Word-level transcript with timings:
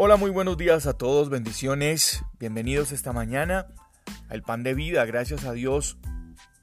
Hola, 0.00 0.16
muy 0.16 0.30
buenos 0.30 0.56
días 0.56 0.86
a 0.86 0.92
todos, 0.92 1.28
bendiciones, 1.28 2.22
bienvenidos 2.38 2.92
esta 2.92 3.12
mañana 3.12 3.66
al 4.28 4.42
pan 4.42 4.62
de 4.62 4.72
vida, 4.72 5.04
gracias 5.06 5.44
a 5.44 5.50
Dios. 5.50 5.98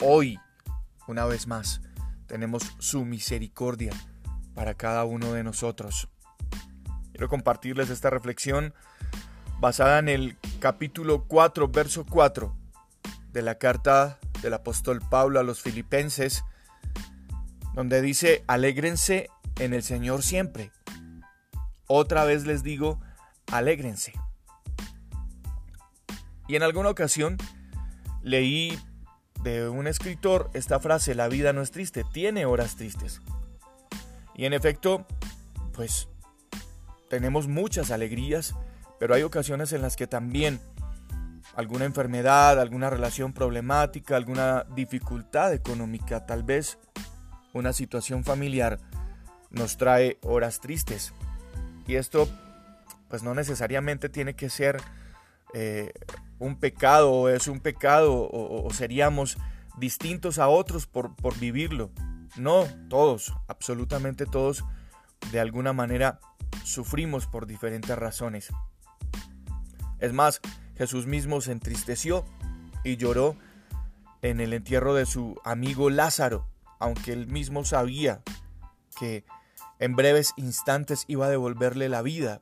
Hoy, 0.00 0.40
una 1.06 1.26
vez 1.26 1.46
más, 1.46 1.80
tenemos 2.26 2.64
su 2.80 3.04
misericordia 3.04 3.92
para 4.52 4.74
cada 4.74 5.04
uno 5.04 5.32
de 5.32 5.44
nosotros. 5.44 6.08
Quiero 7.12 7.28
compartirles 7.28 7.88
esta 7.88 8.10
reflexión 8.10 8.74
basada 9.60 10.00
en 10.00 10.08
el 10.08 10.36
capítulo 10.58 11.28
4, 11.28 11.68
verso 11.68 12.04
4 12.10 12.52
de 13.30 13.42
la 13.42 13.58
carta 13.58 14.18
del 14.42 14.54
apóstol 14.54 15.00
Pablo 15.08 15.38
a 15.38 15.44
los 15.44 15.62
filipenses, 15.62 16.42
donde 17.74 18.02
dice, 18.02 18.42
alégrense 18.48 19.30
en 19.60 19.72
el 19.72 19.84
Señor 19.84 20.24
siempre. 20.24 20.72
Otra 21.86 22.24
vez 22.24 22.44
les 22.44 22.64
digo, 22.64 22.98
alégrense. 23.50 24.12
Y 26.48 26.56
en 26.56 26.62
alguna 26.62 26.90
ocasión 26.90 27.36
leí 28.22 28.78
de 29.42 29.68
un 29.68 29.86
escritor 29.86 30.50
esta 30.52 30.80
frase, 30.80 31.14
la 31.14 31.28
vida 31.28 31.52
no 31.52 31.62
es 31.62 31.70
triste, 31.70 32.04
tiene 32.12 32.44
horas 32.46 32.76
tristes. 32.76 33.22
Y 34.34 34.44
en 34.44 34.52
efecto, 34.52 35.06
pues 35.72 36.08
tenemos 37.08 37.48
muchas 37.48 37.90
alegrías, 37.90 38.54
pero 38.98 39.14
hay 39.14 39.22
ocasiones 39.22 39.72
en 39.72 39.82
las 39.82 39.96
que 39.96 40.06
también 40.06 40.60
alguna 41.54 41.84
enfermedad, 41.84 42.60
alguna 42.60 42.90
relación 42.90 43.32
problemática, 43.32 44.16
alguna 44.16 44.64
dificultad 44.74 45.52
económica, 45.52 46.26
tal 46.26 46.42
vez 46.42 46.78
una 47.52 47.72
situación 47.72 48.24
familiar, 48.24 48.78
nos 49.50 49.76
trae 49.76 50.18
horas 50.22 50.60
tristes. 50.60 51.12
Y 51.86 51.96
esto 51.96 52.28
pues 53.10 53.22
no 53.24 53.34
necesariamente 53.34 54.08
tiene 54.08 54.34
que 54.34 54.48
ser 54.48 54.80
eh, 55.52 55.92
un 56.38 56.56
pecado 56.56 57.10
o 57.12 57.28
es 57.28 57.48
un 57.48 57.60
pecado 57.60 58.28
o, 58.32 58.72
seríamos 58.72 59.36
distintos 59.76 60.38
a 60.38 60.48
otros 60.48 60.86
por, 60.86 61.14
por 61.16 61.38
vivirlo. 61.38 61.90
No, 62.36 62.64
todos, 62.88 63.34
absolutamente 63.48 64.24
todos, 64.24 64.64
de 65.32 65.40
alguna 65.40 65.72
manera 65.72 66.20
sufrimos 66.64 67.26
por 67.26 67.46
diferentes 67.46 67.98
razones. 67.98 68.48
Es 69.98 70.12
más, 70.12 70.40
Jesús 70.76 71.06
mismo 71.06 71.40
se 71.40 71.52
entristeció 71.52 72.24
y 72.84 72.96
lloró 72.96 73.36
en 74.22 74.40
el 74.40 74.52
entierro 74.52 74.94
de 74.94 75.04
su 75.04 75.38
amigo 75.44 75.90
Lázaro, 75.90 76.46
aunque 76.78 77.12
él 77.12 77.26
mismo 77.26 77.64
sabía 77.64 78.22
que 78.98 79.24
en 79.80 79.96
breves 79.96 80.32
instantes 80.36 81.04
iba 81.08 81.26
a 81.26 81.30
devolverle 81.30 81.88
la 81.88 82.02
vida 82.02 82.40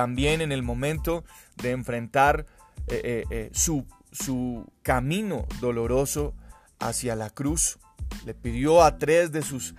también 0.00 0.40
en 0.40 0.50
el 0.50 0.62
momento 0.62 1.24
de 1.56 1.72
enfrentar 1.72 2.46
eh, 2.86 3.02
eh, 3.04 3.24
eh, 3.30 3.50
su, 3.52 3.86
su 4.10 4.66
camino 4.80 5.44
doloroso 5.60 6.32
hacia 6.78 7.14
la 7.16 7.28
cruz. 7.28 7.78
Le 8.24 8.32
pidió 8.32 8.82
a 8.82 8.96
tres 8.96 9.30
de 9.30 9.42
sus 9.42 9.74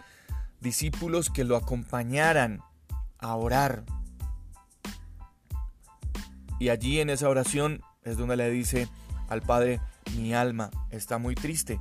discípulos 0.59 1.31
que 1.31 1.43
lo 1.43 1.55
acompañaran 1.55 2.61
a 3.17 3.35
orar. 3.35 3.83
Y 6.59 6.69
allí 6.69 6.99
en 6.99 7.09
esa 7.09 7.27
oración 7.27 7.81
es 8.03 8.15
donde 8.15 8.37
le 8.37 8.51
dice 8.51 8.87
al 9.27 9.41
Padre, 9.41 9.81
mi 10.17 10.35
alma 10.35 10.69
está 10.91 11.17
muy 11.17 11.33
triste. 11.33 11.79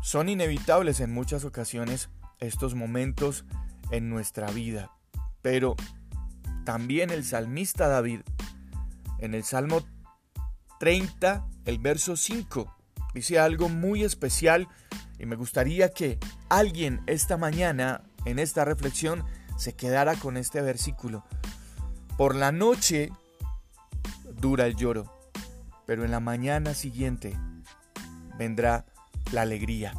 Son 0.00 0.30
inevitables 0.30 1.00
en 1.00 1.12
muchas 1.12 1.44
ocasiones 1.44 2.08
estos 2.38 2.74
momentos 2.74 3.44
en 3.90 4.08
nuestra 4.08 4.50
vida, 4.50 4.90
pero 5.42 5.76
también 6.64 7.10
el 7.10 7.24
salmista 7.24 7.88
David, 7.88 8.20
en 9.18 9.34
el 9.34 9.44
Salmo 9.44 9.82
30, 10.78 11.46
el 11.66 11.78
verso 11.78 12.16
5, 12.16 12.74
dice 13.14 13.38
algo 13.38 13.68
muy 13.68 14.02
especial 14.02 14.68
y 15.18 15.26
me 15.26 15.36
gustaría 15.36 15.90
que 15.90 16.18
alguien 16.48 17.02
esta 17.06 17.36
mañana, 17.36 18.02
en 18.24 18.38
esta 18.38 18.64
reflexión, 18.64 19.24
se 19.58 19.74
quedara 19.74 20.16
con 20.16 20.38
este 20.38 20.62
versículo. 20.62 21.24
Por 22.16 22.34
la 22.34 22.52
noche 22.52 23.12
dura 24.40 24.66
el 24.66 24.76
lloro, 24.76 25.30
pero 25.86 26.04
en 26.04 26.10
la 26.10 26.20
mañana 26.20 26.72
siguiente 26.72 27.36
vendrá 28.38 28.86
la 29.32 29.42
alegría. 29.42 29.92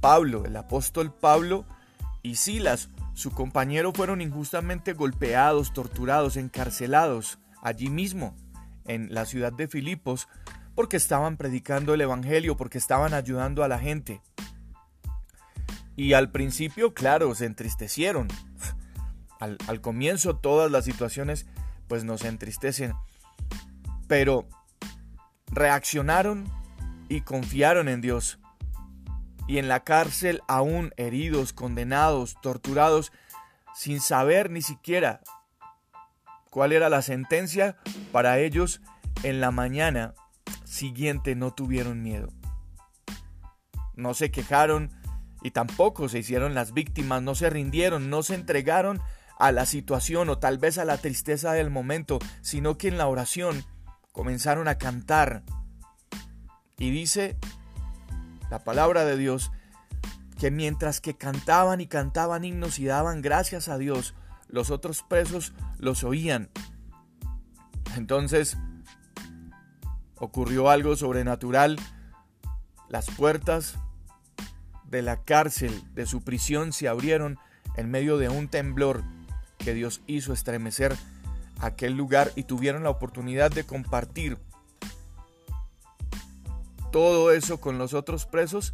Pablo, 0.00 0.44
el 0.46 0.56
apóstol 0.56 1.12
Pablo 1.12 1.66
y 2.22 2.36
Silas 2.36 2.88
su 3.16 3.30
compañero 3.30 3.94
fueron 3.94 4.20
injustamente 4.20 4.92
golpeados, 4.92 5.72
torturados, 5.72 6.36
encarcelados 6.36 7.38
allí 7.62 7.88
mismo, 7.88 8.36
en 8.84 9.14
la 9.14 9.24
ciudad 9.24 9.54
de 9.54 9.68
Filipos, 9.68 10.28
porque 10.74 10.98
estaban 10.98 11.38
predicando 11.38 11.94
el 11.94 12.02
Evangelio, 12.02 12.58
porque 12.58 12.76
estaban 12.76 13.14
ayudando 13.14 13.64
a 13.64 13.68
la 13.68 13.78
gente. 13.78 14.20
Y 15.96 16.12
al 16.12 16.30
principio, 16.30 16.92
claro, 16.92 17.34
se 17.34 17.46
entristecieron. 17.46 18.28
Al, 19.40 19.56
al 19.66 19.80
comienzo 19.80 20.36
todas 20.36 20.70
las 20.70 20.84
situaciones 20.84 21.46
pues 21.88 22.04
nos 22.04 22.22
entristecen. 22.22 22.92
Pero 24.08 24.46
reaccionaron 25.46 26.44
y 27.08 27.22
confiaron 27.22 27.88
en 27.88 28.02
Dios 28.02 28.38
y 29.46 29.58
en 29.58 29.68
la 29.68 29.84
cárcel 29.84 30.42
aún 30.48 30.92
heridos, 30.96 31.52
condenados, 31.52 32.36
torturados, 32.40 33.12
sin 33.74 34.00
saber 34.00 34.50
ni 34.50 34.62
siquiera 34.62 35.20
cuál 36.50 36.72
era 36.72 36.88
la 36.88 37.02
sentencia, 37.02 37.76
para 38.12 38.38
ellos 38.38 38.80
en 39.22 39.40
la 39.40 39.50
mañana 39.50 40.14
siguiente 40.64 41.34
no 41.34 41.52
tuvieron 41.52 42.02
miedo. 42.02 42.28
No 43.94 44.14
se 44.14 44.30
quejaron 44.30 44.90
y 45.42 45.50
tampoco 45.50 46.08
se 46.08 46.20
hicieron 46.20 46.54
las 46.54 46.72
víctimas, 46.72 47.22
no 47.22 47.34
se 47.34 47.50
rindieron, 47.50 48.10
no 48.10 48.22
se 48.22 48.34
entregaron 48.34 49.00
a 49.38 49.52
la 49.52 49.66
situación 49.66 50.28
o 50.30 50.38
tal 50.38 50.58
vez 50.58 50.78
a 50.78 50.84
la 50.84 50.98
tristeza 50.98 51.52
del 51.52 51.70
momento, 51.70 52.18
sino 52.40 52.78
que 52.78 52.88
en 52.88 52.98
la 52.98 53.06
oración 53.06 53.64
comenzaron 54.12 54.66
a 54.66 54.78
cantar. 54.78 55.42
Y 56.78 56.90
dice 56.90 57.36
la 58.50 58.64
palabra 58.64 59.04
de 59.04 59.16
Dios, 59.16 59.50
que 60.38 60.50
mientras 60.50 61.00
que 61.00 61.16
cantaban 61.16 61.80
y 61.80 61.86
cantaban 61.86 62.44
himnos 62.44 62.78
y 62.78 62.86
daban 62.86 63.22
gracias 63.22 63.68
a 63.68 63.78
Dios, 63.78 64.14
los 64.48 64.70
otros 64.70 65.02
presos 65.02 65.52
los 65.78 66.04
oían. 66.04 66.50
Entonces 67.96 68.56
ocurrió 70.16 70.70
algo 70.70 70.96
sobrenatural. 70.96 71.78
Las 72.88 73.10
puertas 73.10 73.76
de 74.84 75.02
la 75.02 75.24
cárcel, 75.24 75.82
de 75.94 76.06
su 76.06 76.22
prisión, 76.22 76.72
se 76.72 76.88
abrieron 76.88 77.38
en 77.76 77.90
medio 77.90 78.18
de 78.18 78.28
un 78.28 78.48
temblor 78.48 79.02
que 79.58 79.74
Dios 79.74 80.02
hizo 80.06 80.32
estremecer 80.32 80.96
aquel 81.60 81.94
lugar 81.94 82.30
y 82.36 82.44
tuvieron 82.44 82.84
la 82.84 82.90
oportunidad 82.90 83.50
de 83.50 83.64
compartir 83.64 84.38
todo 86.90 87.32
eso 87.32 87.60
con 87.60 87.78
los 87.78 87.94
otros 87.94 88.26
presos 88.26 88.70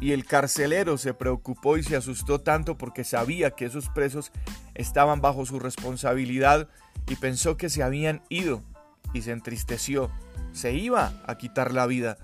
y 0.00 0.12
el 0.12 0.24
carcelero 0.24 0.96
se 0.96 1.14
preocupó 1.14 1.76
y 1.76 1.82
se 1.82 1.96
asustó 1.96 2.40
tanto 2.40 2.78
porque 2.78 3.04
sabía 3.04 3.50
que 3.50 3.64
esos 3.64 3.88
presos 3.88 4.30
estaban 4.74 5.20
bajo 5.20 5.44
su 5.44 5.58
responsabilidad 5.58 6.68
y 7.08 7.16
pensó 7.16 7.56
que 7.56 7.68
se 7.68 7.82
habían 7.82 8.22
ido 8.28 8.62
y 9.12 9.22
se 9.22 9.32
entristeció. 9.32 10.10
Se 10.52 10.72
iba 10.72 11.12
a 11.26 11.36
quitar 11.36 11.72
la 11.72 11.86
vida. 11.86 12.18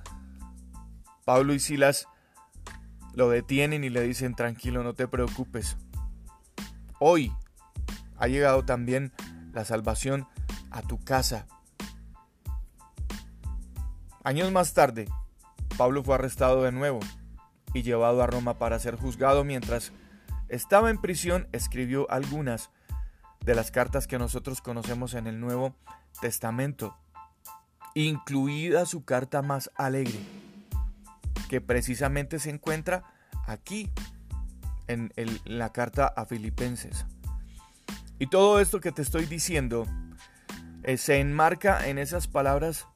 Pablo 1.24 1.54
y 1.54 1.58
Silas 1.58 2.06
lo 3.14 3.28
detienen 3.28 3.82
y 3.82 3.90
le 3.90 4.02
dicen 4.02 4.34
tranquilo, 4.34 4.82
no 4.82 4.94
te 4.94 5.08
preocupes. 5.08 5.76
Hoy 7.00 7.32
ha 8.16 8.28
llegado 8.28 8.64
también 8.64 9.12
la 9.52 9.64
salvación 9.64 10.28
a 10.70 10.82
tu 10.82 10.98
casa. 10.98 11.46
Años 14.24 14.50
más 14.50 14.72
tarde, 14.72 15.06
Pablo 15.76 16.02
fue 16.02 16.14
arrestado 16.14 16.62
de 16.62 16.72
nuevo 16.72 16.98
y 17.74 17.82
llevado 17.82 18.22
a 18.22 18.26
Roma 18.26 18.54
para 18.54 18.78
ser 18.78 18.96
juzgado 18.96 19.44
mientras 19.44 19.92
estaba 20.48 20.88
en 20.88 20.98
prisión 20.98 21.46
escribió 21.52 22.10
algunas 22.10 22.70
de 23.44 23.54
las 23.54 23.70
cartas 23.70 24.06
que 24.06 24.18
nosotros 24.18 24.62
conocemos 24.62 25.12
en 25.12 25.26
el 25.26 25.40
Nuevo 25.40 25.74
Testamento, 26.22 26.96
incluida 27.92 28.86
su 28.86 29.04
carta 29.04 29.42
más 29.42 29.70
alegre, 29.74 30.18
que 31.50 31.60
precisamente 31.60 32.38
se 32.38 32.48
encuentra 32.48 33.04
aquí, 33.46 33.92
en, 34.86 35.12
la 35.44 35.70
carta 35.70 36.06
a 36.06 36.24
Filipenses. 36.24 37.04
Y 38.18 38.28
todo 38.28 38.58
esto 38.58 38.80
que 38.80 38.90
te 38.90 39.02
estoy 39.02 39.26
diciendo 39.26 39.86
eh, 40.82 40.96
se 40.96 41.20
enmarca 41.20 41.88
en 41.88 41.98
esas 41.98 42.26
palabras 42.26 42.86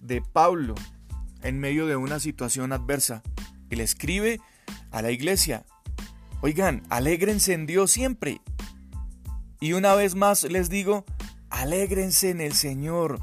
de 0.00 0.22
Pablo 0.22 0.74
en 1.42 1.58
medio 1.58 1.86
de 1.86 1.96
una 1.96 2.20
situación 2.20 2.72
adversa 2.72 3.22
y 3.70 3.76
le 3.76 3.84
escribe 3.84 4.40
a 4.90 5.02
la 5.02 5.10
iglesia 5.10 5.64
Oigan, 6.42 6.82
alégrense 6.88 7.52
en 7.52 7.66
Dios 7.66 7.90
siempre. 7.90 8.40
Y 9.60 9.74
una 9.74 9.94
vez 9.94 10.14
más 10.14 10.42
les 10.44 10.70
digo, 10.70 11.04
alégrense 11.50 12.30
en 12.30 12.40
el 12.40 12.54
Señor. 12.54 13.20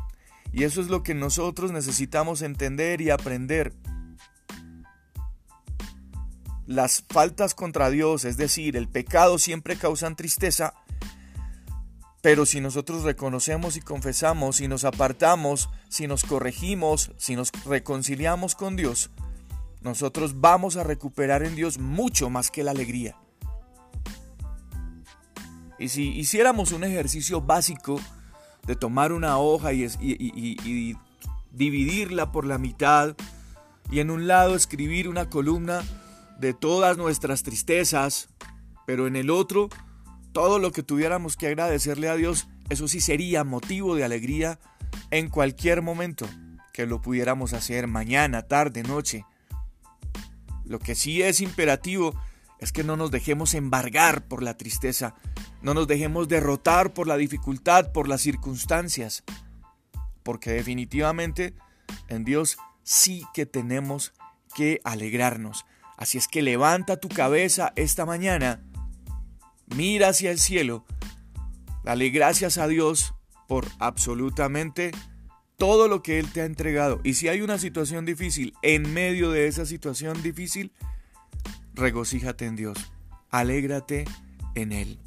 Y 0.53 0.63
eso 0.63 0.81
es 0.81 0.87
lo 0.87 1.01
que 1.01 1.15
nosotros 1.15 1.71
necesitamos 1.71 2.43
entender 2.43 3.01
y 3.01 3.09
aprender. 3.09 3.73
Las 6.67 7.03
faltas 7.09 7.55
contra 7.55 7.89
Dios, 7.89 8.23
es 8.23 8.37
decir, 8.37 8.77
el 8.77 8.87
pecado 8.87 9.39
siempre 9.39 9.77
causan 9.77 10.15
tristeza, 10.15 10.75
pero 12.21 12.45
si 12.45 12.61
nosotros 12.61 13.03
reconocemos 13.03 13.77
y 13.77 13.81
confesamos, 13.81 14.57
si 14.57 14.67
nos 14.67 14.83
apartamos, 14.83 15.69
si 15.87 16.07
nos 16.07 16.23
corregimos, 16.23 17.11
si 17.17 17.35
nos 17.35 17.51
reconciliamos 17.65 18.55
con 18.55 18.75
Dios, 18.75 19.11
nosotros 19.81 20.41
vamos 20.41 20.75
a 20.77 20.83
recuperar 20.83 21.43
en 21.43 21.55
Dios 21.55 21.77
mucho 21.77 22.29
más 22.29 22.51
que 22.51 22.63
la 22.63 22.71
alegría. 22.71 23.15
Y 25.79 25.89
si 25.89 26.09
hiciéramos 26.09 26.71
un 26.71 26.83
ejercicio 26.83 27.41
básico 27.41 28.01
de 28.65 28.75
tomar 28.75 29.11
una 29.11 29.37
hoja 29.37 29.73
y, 29.73 29.85
y, 29.99 30.97
dividirla 31.51 32.31
por 32.31 32.45
la 32.45 32.57
mitad 32.57 33.15
y 33.89 33.99
en 33.99 34.11
un 34.11 34.27
lado 34.27 34.55
escribir 34.55 35.07
una 35.07 35.29
columna 35.29 35.81
de 36.39 36.53
todas 36.53 36.97
nuestras 36.97 37.43
tristezas, 37.43 38.29
pero 38.85 39.07
en 39.07 39.15
el 39.15 39.29
otro 39.29 39.69
todo 40.31 40.59
lo 40.59 40.71
que 40.71 40.83
tuviéramos 40.83 41.35
que 41.35 41.47
agradecerle 41.47 42.09
a 42.09 42.15
Dios, 42.15 42.47
eso 42.69 42.87
sí 42.87 43.01
sería 43.01 43.43
motivo 43.43 43.95
de 43.95 44.03
alegría 44.03 44.59
en 45.11 45.29
cualquier 45.29 45.81
momento 45.81 46.27
que 46.73 46.85
lo 46.85 47.01
pudiéramos 47.01 47.53
hacer 47.53 47.87
mañana, 47.87 48.43
tarde, 48.43 48.83
noche. 48.83 49.25
Lo 50.63 50.79
que 50.79 50.95
sí 50.95 51.21
es 51.21 51.41
imperativo 51.41 52.13
es 52.59 52.71
que 52.71 52.83
no 52.83 52.97
nos 52.97 53.09
dejemos 53.11 53.53
embargar 53.53 54.27
por 54.27 54.43
la 54.43 54.57
tristeza, 54.57 55.15
no 55.61 55.73
nos 55.73 55.87
dejemos 55.87 56.27
derrotar 56.27 56.93
por 56.93 57.07
la 57.07 57.17
dificultad, 57.17 57.91
por 57.91 58.07
las 58.07 58.21
circunstancias, 58.21 59.23
porque 60.23 60.51
definitivamente 60.51 61.55
en 62.09 62.23
Dios 62.25 62.57
sí 62.83 63.25
que 63.33 63.45
tenemos 63.45 64.13
que 64.55 64.79
alegrarnos. 64.83 65.65
Así 65.97 66.17
es 66.17 66.27
que 66.27 66.41
levanta 66.41 66.99
tu 66.99 67.09
cabeza 67.09 67.73
esta 67.75 68.05
mañana, 68.05 68.61
mira 69.75 70.09
hacia 70.09 70.31
el 70.31 70.39
cielo, 70.39 70.85
dale 71.83 72.09
gracias 72.09 72.57
a 72.57 72.67
Dios 72.67 73.13
por 73.47 73.65
absolutamente 73.79 74.91
todo 75.57 75.87
lo 75.87 76.03
que 76.03 76.19
Él 76.19 76.31
te 76.31 76.41
ha 76.41 76.45
entregado. 76.45 76.99
Y 77.03 77.15
si 77.15 77.27
hay 77.27 77.41
una 77.41 77.57
situación 77.57 78.05
difícil, 78.05 78.53
en 78.61 78.93
medio 78.93 79.31
de 79.31 79.47
esa 79.47 79.65
situación 79.65 80.21
difícil, 80.21 80.71
regocíjate 81.73 82.45
en 82.45 82.55
Dios, 82.55 82.77
alégrate 83.29 84.05
en 84.55 84.71
Él. 84.71 84.99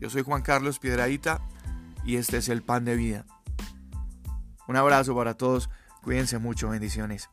Yo 0.00 0.10
soy 0.10 0.22
Juan 0.22 0.42
Carlos 0.42 0.78
Piedraíta 0.78 1.40
y 2.04 2.16
este 2.16 2.36
es 2.36 2.48
el 2.48 2.62
pan 2.62 2.84
de 2.84 2.96
vida. 2.96 3.26
Un 4.68 4.76
abrazo 4.76 5.14
para 5.16 5.34
todos, 5.34 5.70
cuídense 6.02 6.38
mucho, 6.38 6.68
bendiciones. 6.68 7.30